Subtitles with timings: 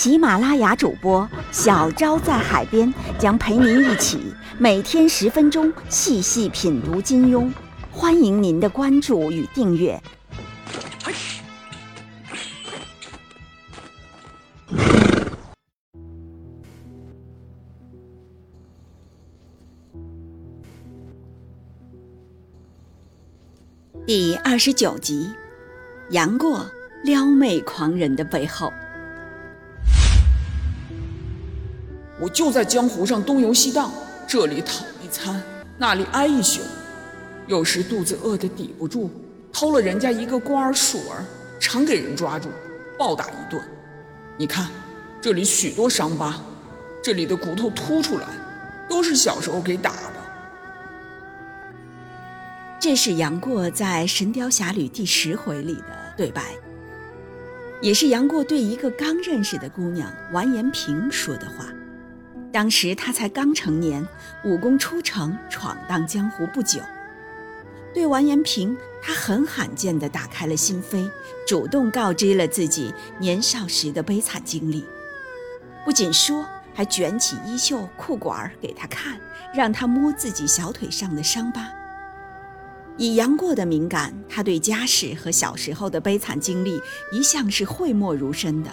[0.00, 7.52] 喜马拉雅主播小昭在海边将陪您一起每天十分钟细细品读金庸，
[7.92, 10.00] 欢迎您的关注与订阅。
[24.06, 25.28] 第二十九集，
[26.08, 26.64] 杨过
[27.04, 28.72] 撩妹狂人的背后。
[32.20, 33.90] 我就在江湖上东游西荡，
[34.28, 35.42] 这里讨一餐，
[35.78, 36.60] 那里挨一宿，
[37.46, 39.10] 有时肚子饿得抵不住，
[39.50, 41.24] 偷了人家一个瓜儿薯儿，
[41.58, 42.50] 常给人抓住，
[42.98, 43.58] 暴打一顿。
[44.36, 44.68] 你看，
[45.18, 46.38] 这里许多伤疤，
[47.02, 48.26] 这里的骨头凸出来，
[48.86, 50.12] 都是小时候给打的。
[52.78, 56.54] 这是杨过在《神雕侠侣》第十回里的对白，
[57.80, 61.64] 也是杨过对一个刚认识的姑娘完颜萍说的话。
[62.52, 64.06] 当时他才刚成年，
[64.44, 66.80] 武功出城，闯荡江湖不久。
[67.94, 71.08] 对完颜平，他很罕见地打开了心扉，
[71.46, 74.84] 主动告知了自己年少时的悲惨经历。
[75.84, 79.20] 不仅说，还卷起衣袖裤管给他看，
[79.54, 81.68] 让他摸自己小腿上的伤疤。
[82.96, 86.80] 以杨过的敏感，他对家世和小时候的悲惨经历
[87.12, 88.70] 一向是讳莫如深的，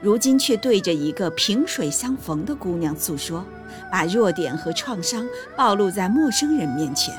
[0.00, 3.44] 如今却对着一个萍水相逢的姑娘诉说，
[3.90, 5.26] 把弱点和创伤
[5.56, 7.14] 暴露在陌生人面前，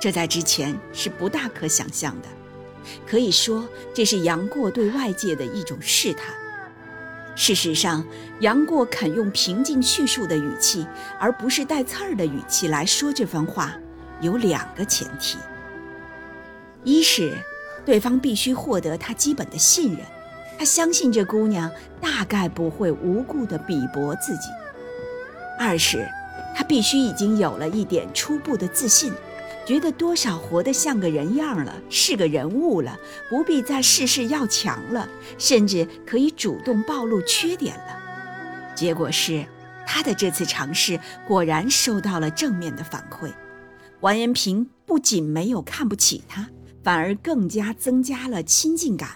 [0.00, 2.28] 这在之前是不大可想象的。
[3.06, 6.34] 可以说，这是杨过对外界的一种试探。
[7.36, 8.04] 事实上，
[8.40, 10.84] 杨过肯用平静叙述的语气，
[11.20, 13.72] 而不是带刺儿的语气来说这番话，
[14.20, 15.38] 有两个前提。
[16.82, 17.32] 一是，
[17.84, 20.00] 对方必须获得他基本的信任，
[20.58, 21.70] 他相信这姑娘
[22.00, 24.48] 大概不会无故的鄙薄自己；
[25.56, 26.08] 二是，
[26.56, 29.12] 他必须已经有了一点初步的自信，
[29.64, 32.98] 觉得多少活得像个人样了，是个人物了，
[33.30, 35.08] 不必再事事要强了，
[35.38, 38.74] 甚至可以主动暴露缺点了。
[38.74, 39.46] 结果是，
[39.86, 43.30] 他的这次尝试果然收到了正面的反馈，
[44.00, 46.48] 完颜平不仅没有看不起他。
[46.84, 49.10] 反而更加增加了亲近感，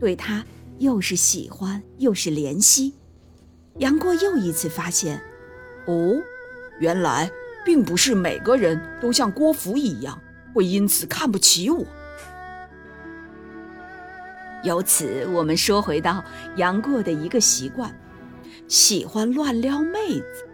[0.00, 0.44] 对他
[0.78, 2.94] 又是喜欢又是怜惜。
[3.78, 5.20] 杨过又一次发现，
[5.86, 6.14] 哦，
[6.78, 7.30] 原来
[7.64, 10.20] 并不是每个人都像郭芙一样
[10.54, 11.84] 会因此看不起我。
[14.62, 16.24] 由此，我们说回到
[16.56, 17.94] 杨过的一个习惯，
[18.68, 20.46] 喜欢乱撩妹子。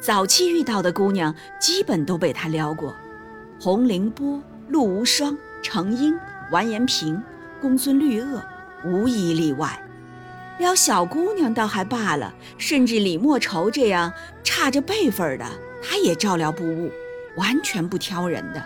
[0.00, 2.94] 早期遇到的姑娘，基本都被他撩过，
[3.60, 4.42] 洪凌波。
[4.70, 6.14] 陆无双、程英、
[6.50, 7.22] 完颜平、
[7.58, 8.42] 公孙绿萼，
[8.84, 9.82] 无一例外。
[10.58, 14.12] 撩小姑娘倒还罢了，甚至李莫愁这样
[14.42, 15.46] 差着辈分的，
[15.82, 16.90] 他也照料不误，
[17.36, 18.60] 完全不挑人的，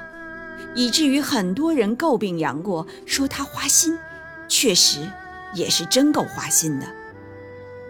[0.75, 3.99] 以至于很多人诟病杨过，说他花心。
[4.49, 5.01] 确实，
[5.55, 6.87] 也是真够花心的。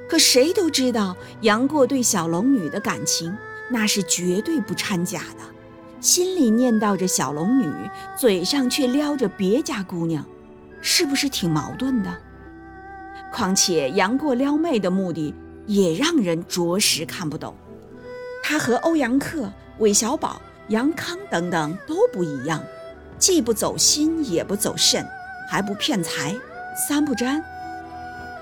[0.08, 3.36] 可谁都知道，杨过对小龙女的感情，
[3.70, 5.44] 那是绝对不掺假的。
[6.00, 7.72] 心里念叨着小龙女，
[8.18, 10.24] 嘴上却撩着别家姑娘，
[10.82, 12.14] 是不是挺矛盾的？
[13.32, 15.34] 况且杨过撩妹的目的
[15.66, 17.54] 也让人着实看不懂。
[18.42, 22.62] 他和欧阳克、韦小宝、杨康等等都不一样，
[23.16, 25.06] 既不走心也不走肾，
[25.48, 26.36] 还不骗财，
[26.88, 27.42] 三不沾，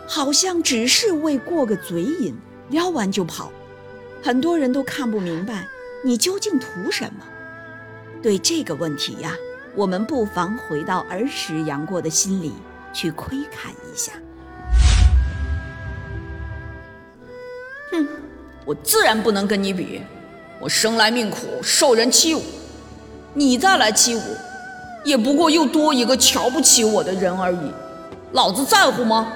[0.09, 2.35] 好像只是为过个嘴瘾，
[2.71, 3.53] 撩完就跑。
[4.23, 5.69] 很多人都看不明白，
[6.03, 7.25] 你究竟图什么？
[8.23, 9.35] 对这个问题呀，
[9.75, 12.53] 我们不妨回到儿时杨过的心里
[12.93, 14.13] 去窥看一下。
[17.93, 18.07] 哼，
[18.65, 20.03] 我自然不能跟你比，
[20.59, 22.41] 我生来命苦，受人欺侮，
[23.33, 24.21] 你再来欺侮，
[25.05, 27.73] 也不过又多一个瞧不起我的人而已，
[28.33, 29.33] 老子在乎吗？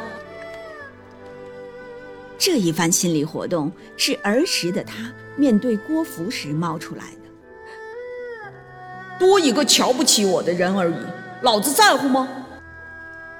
[2.36, 7.23] 这一番心理活动是儿时的他面对郭芙时冒出来的。
[9.18, 10.96] 多一个瞧不起我的人而已，
[11.42, 12.28] 老子在乎吗？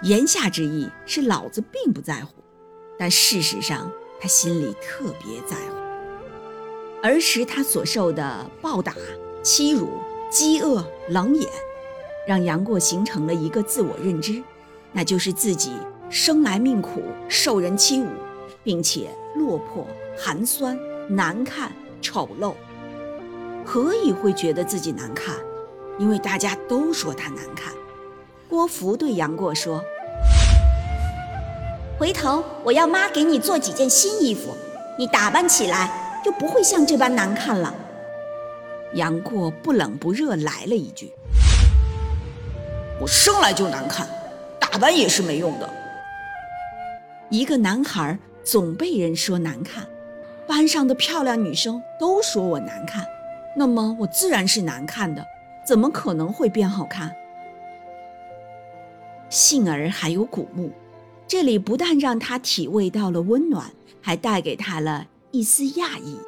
[0.03, 2.35] 言下之意是老子并不在乎，
[2.99, 3.91] 但事实上
[4.21, 5.76] 他心里特别在乎。
[7.03, 8.94] 儿时他所受的暴打、
[9.43, 9.88] 欺辱、
[10.31, 11.49] 饥饿、冷眼，
[12.27, 14.43] 让杨过形成了一个自我认知，
[14.93, 15.73] 那就是自己
[16.09, 18.06] 生来命苦，受人欺侮，
[18.62, 19.87] 并且落魄、
[20.17, 20.79] 寒酸、
[21.09, 22.55] 难看、丑陋。
[23.65, 25.35] 何以会觉得自己难看？
[25.99, 27.73] 因为大家都说他难看。
[28.49, 29.82] 郭芙对杨过说
[31.99, 34.55] ：“回头我要妈给你做几件新衣服，
[34.99, 37.75] 你打扮起来就不会像这般难看了。”
[38.94, 41.12] 杨过不冷不热来了一句
[43.00, 44.06] ：“我生来就难看，
[44.61, 45.69] 打扮也是没用的。”
[47.29, 49.85] 一个男孩总被人说难看，
[50.46, 53.05] 班上的漂亮女生都说我难看，
[53.56, 55.26] 那么我自然是难看的，
[55.67, 57.15] 怎么可能会变好看？
[59.31, 60.71] 幸而还有古墓，
[61.27, 66.19] 这里不但让他体味到了温暖，还带给他了一丝讶异，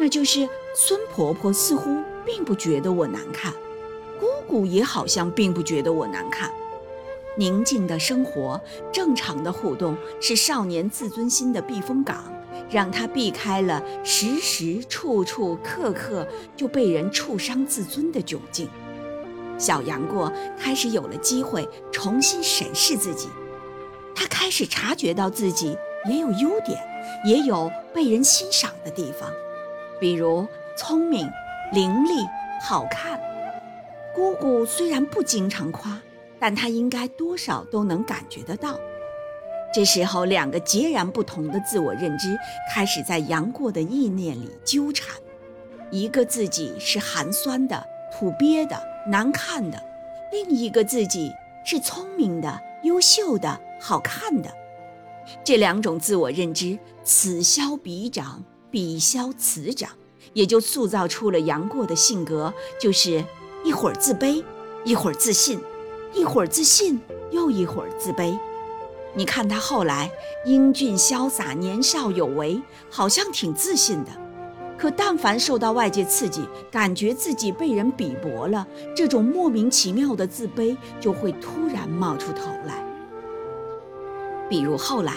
[0.00, 3.52] 那就是孙婆婆似乎并不觉得我难看，
[4.18, 6.50] 姑姑也好像并不觉得我难看。
[7.38, 8.58] 宁静的生活，
[8.90, 12.24] 正常的互动，是少年自尊心的避风港，
[12.70, 16.26] 让他避开了时时处处刻刻
[16.56, 18.68] 就被人触伤自尊的窘境。
[19.58, 23.28] 小杨过开始有了机会重新审视自己，
[24.14, 25.76] 他开始察觉到自己
[26.08, 26.78] 也有优点，
[27.24, 29.30] 也有被人欣赏的地方，
[29.98, 30.46] 比如
[30.76, 31.26] 聪明、
[31.72, 32.28] 伶俐、
[32.60, 33.18] 好看。
[34.14, 35.98] 姑姑虽然不经常夸，
[36.38, 38.78] 但她应该多少都能感觉得到。
[39.76, 42.34] 这时候，两个截然不同的自我认知
[42.72, 45.14] 开始在杨过的意念里纠缠：
[45.90, 48.82] 一个自己是寒酸的、土鳖的。
[49.06, 49.78] 难看的，
[50.32, 51.30] 另一个自己
[51.62, 54.50] 是聪明的、优秀的、好看的。
[55.44, 59.90] 这两种自我认知，此消彼长，彼消此长，
[60.32, 63.22] 也就塑造出了杨过的性格，就是
[63.62, 64.42] 一会儿自卑，
[64.86, 65.60] 一会儿自信，
[66.14, 66.98] 一会儿自信
[67.30, 68.38] 又一会儿自卑。
[69.16, 70.10] 你看他后来
[70.44, 72.60] 英俊潇洒、年少有为，
[72.90, 74.10] 好像挺自信的。
[74.76, 82.84] 可但凡受到外界刺激，感觉自己被人鄙薄了，这种莫名其妙的自卑就会突然冒出头来。
[84.50, 85.14] 比如后来，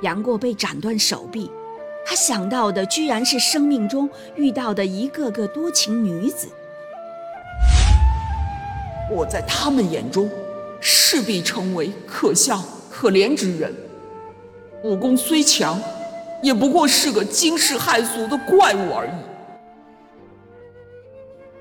[0.00, 1.50] 杨过被斩断手臂，
[2.06, 6.48] 他想到的居然是生命中遇到的一个个多情女子。
[9.10, 10.30] 我在他们眼中，
[10.80, 12.64] 势必成为可笑
[13.00, 13.74] 可怜之人，
[14.84, 15.80] 武功虽强。
[16.42, 19.10] 也不过是个惊世骇俗的怪物而已。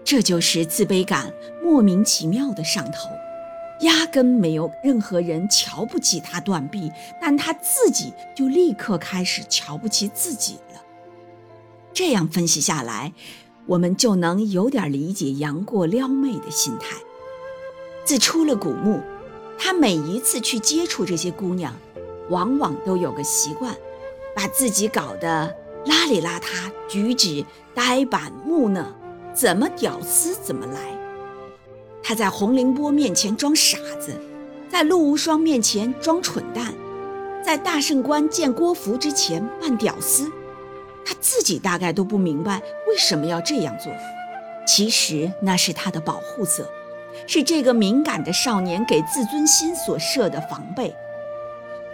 [0.04, 1.32] 这就是自卑感
[1.64, 3.10] 莫名其妙的上头，
[3.86, 6.92] 压根没有任何人瞧不起他断臂，
[7.22, 10.82] 但他自己就立刻开始瞧不起自己了。
[11.94, 13.14] 这样分析下来，
[13.66, 16.98] 我们就能有点理解杨过撩妹的心态。
[18.04, 19.02] 自出了古墓，
[19.60, 21.76] 他每一次去接触这些姑娘，
[22.30, 23.76] 往往都有个习惯。
[24.36, 25.54] 把自己搞得
[25.86, 27.44] 邋里邋遢，举止
[27.76, 28.86] 呆板木讷，
[29.34, 30.80] 怎么屌丝怎么来。
[32.02, 34.14] 他在洪凌波面前装傻子，
[34.70, 36.74] 在陆无双面前装蠢蛋，
[37.46, 40.32] 在大圣关见郭芙之前扮屌丝，
[41.04, 43.92] 他自己大概都不明白为什么要这样做。
[44.66, 46.70] 其实那是他的保护色，
[47.28, 50.94] 是这个敏感的少年给自尊心所设的防备。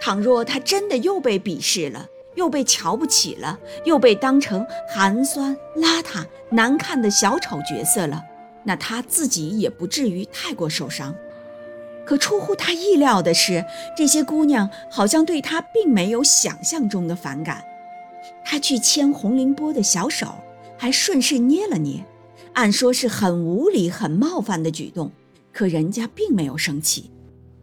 [0.00, 8.24] 倘若他真的又被鄙视了，又被瞧不起了，又被当成寒酸、邋遢、难看的小丑角色了，
[8.64, 11.14] 那他自己也不至于太过受伤。
[12.04, 13.64] 可出乎他意料的是，
[13.96, 17.64] 这些姑娘好像对他并没有想象中的反感。
[18.44, 20.28] 他去牵洪凌波的小手，
[20.76, 22.04] 还顺势捏了捏，
[22.56, 25.12] 按说是很无理、很冒犯的举动，
[25.52, 27.10] 可人家并没有生气。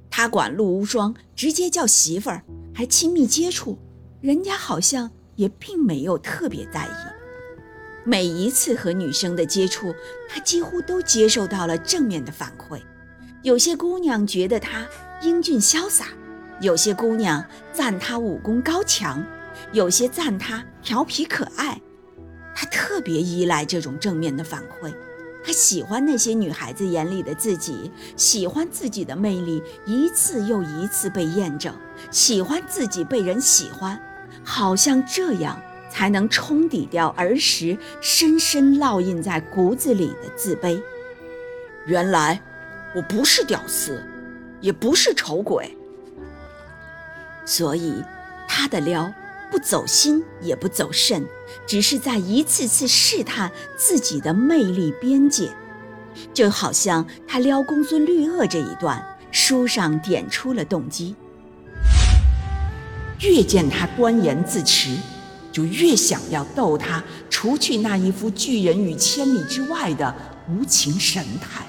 [0.07, 2.43] 他管陆无双直接叫媳妇儿，
[2.75, 3.75] 还亲密接触。
[4.21, 9.91] 人家好像也并没有特别在意，每一次和女生的接触，
[10.29, 12.79] 他几乎都接受到了正面的反馈。
[13.41, 14.85] 有些姑娘觉得他
[15.23, 16.09] 英俊潇洒，
[16.61, 19.25] 有些姑娘赞他武功高强，
[19.71, 21.81] 有些赞他调皮可爱。
[22.55, 24.93] 他特别依赖这种正面的反馈，
[25.43, 31.73] 他喜欢那些女孩子眼里的自己，喜欢自己的魅力一次又一次被验证，
[32.11, 33.99] 喜欢自己被人喜欢。
[34.45, 40.81] 好像这样才能冲抵掉儿时深深烙印在骨子里的自卑。
[41.85, 42.41] 原来
[42.93, 44.03] 我不是屌丝，
[44.59, 45.77] 也不是丑鬼，
[47.45, 48.03] 所以
[48.47, 49.13] 他的撩
[49.53, 51.23] 不走心也不走肾，
[51.67, 55.47] 只是在一次次试探自己的魅力边界。
[56.33, 61.15] 就好像他撩公孙绿萼这一段，书上点出了动机。
[63.19, 64.97] 越见他端严自持，
[65.51, 70.15] 就越想要逗他，除去那一副拒人于千里之外的
[70.49, 71.63] 无情神态。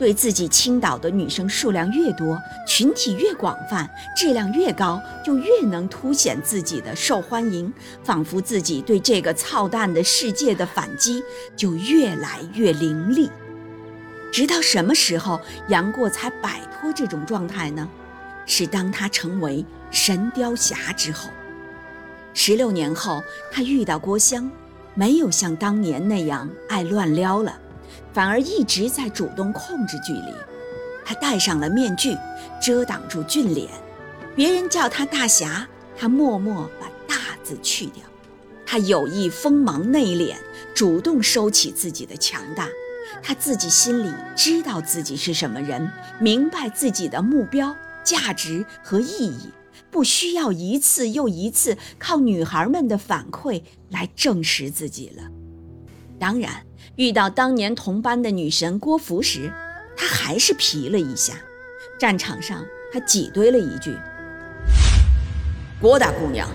[0.00, 7.70] 对自己倾倒的女生数量越多，群体越广泛，质量越高，就越能凸显自己的受欢迎，
[8.02, 11.22] 仿佛自己对这个操蛋的世界的反击
[11.54, 13.30] 就越来越凌厉。
[14.32, 15.38] 直到什么时候，
[15.68, 17.86] 杨过才摆脱这种状态呢？
[18.46, 21.28] 是当他成为神雕侠之后。
[22.32, 24.50] 十六年后，他遇到郭襄，
[24.94, 27.54] 没有像当年那样爱乱撩了。
[28.12, 30.34] 反而一直在主动控制距离，
[31.04, 32.16] 他戴上了面具，
[32.60, 33.68] 遮挡住俊脸。
[34.34, 38.02] 别人叫他大侠，他默默把“大”字去掉。
[38.64, 40.36] 他有意锋芒内敛，
[40.74, 42.68] 主动收起自己的强大。
[43.22, 49.50] 他自己心里知道自己是什么人，明白自己的目标、价值和意义，
[49.90, 55.24] 不需要一次又一次靠女孩们的反馈来证实自己了。
[56.18, 56.64] 当然。
[56.96, 59.52] 遇到当年同班的女神郭芙时，
[59.96, 61.34] 他还是皮了一下。
[61.98, 63.94] 战场上，他挤兑了一句
[65.80, 66.48] ：“郭大姑娘，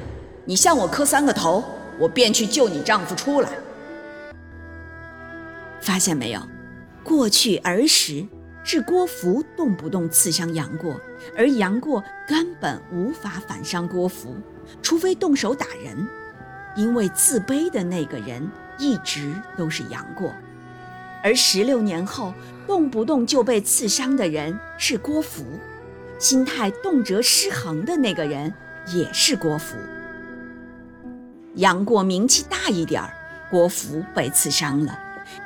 [0.45, 1.63] 你向我磕三个头，
[1.99, 3.49] 我便去救你丈夫出来。”
[5.79, 6.41] 发现没有？
[7.03, 8.25] 过去儿时
[8.63, 10.99] 是郭芙动不动刺伤杨过，
[11.37, 14.35] 而杨过根本无法反伤郭芙，
[14.81, 16.07] 除非动手打人，
[16.75, 18.49] 因为自卑的那个人。
[18.77, 20.33] 一直都是杨过，
[21.23, 22.33] 而十六年后
[22.67, 25.43] 动不动就被刺伤的人是郭芙，
[26.19, 28.53] 心态动辄失衡的那个人
[28.93, 29.75] 也是郭芙。
[31.55, 33.13] 杨过名气大一点儿，
[33.49, 34.93] 郭芙被刺伤了；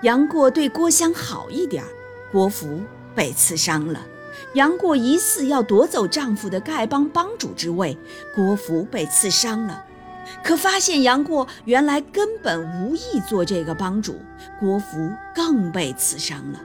[0.01, 1.89] 杨过对郭襄好一点儿，
[2.31, 2.81] 郭芙
[3.13, 3.99] 被刺伤了；
[4.55, 7.95] 杨过疑似要夺走丈夫的丐帮帮主之位，
[8.33, 9.85] 郭芙被刺伤了。
[10.43, 14.19] 可发现杨过原来根本无意做这个帮主，
[14.59, 16.59] 郭芙更被刺伤了。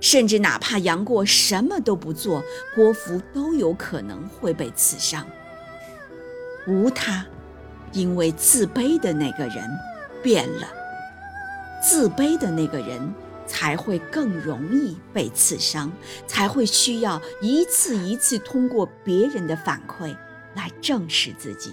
[0.00, 2.42] 甚至哪怕杨过什么都不做，
[2.74, 5.24] 郭芙都有可能会被刺伤。
[6.66, 7.24] 无他，
[7.92, 9.64] 因为自卑的那个人
[10.22, 10.68] 变了，
[11.80, 13.14] 自卑的那个人
[13.46, 15.92] 才会更容易被刺伤，
[16.26, 20.16] 才会需要一次一次通过别人的反馈
[20.54, 21.72] 来证实自己。